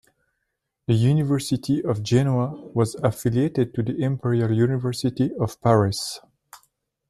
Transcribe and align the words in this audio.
The 0.87 0.95
University 0.95 1.83
of 1.85 2.01
Genoa 2.01 2.59
was 2.73 2.95
affiliated 3.03 3.75
to 3.75 3.83
the 3.83 4.01
Imperial 4.01 4.51
University 4.51 5.29
of 5.39 5.61
Paris. 5.61 6.19